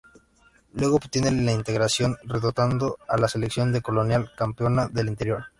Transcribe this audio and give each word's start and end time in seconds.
Luego 0.73 0.95
obtiene 0.95 1.27
el 1.27 1.47
Integración 1.47 2.17
derrotando 2.23 2.97
a 3.07 3.17
la 3.17 3.27
Selección 3.27 3.71
de 3.71 3.83
Colonia, 3.83 4.31
campeona 4.35 4.87
del 4.87 5.09
Interior. 5.09 5.43